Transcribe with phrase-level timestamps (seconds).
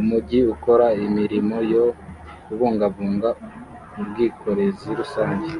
[0.00, 1.84] Umujyi ukora imirimo yo
[2.44, 3.28] kubungabunga
[4.00, 5.50] ubwikorezi rusange